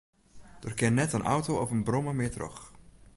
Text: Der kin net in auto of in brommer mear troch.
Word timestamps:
Der 0.63 0.73
kin 0.79 0.95
net 0.99 1.13
in 1.17 1.27
auto 1.35 1.51
of 1.61 1.73
in 1.75 1.85
brommer 1.87 2.15
mear 2.17 2.33
troch. 2.35 2.59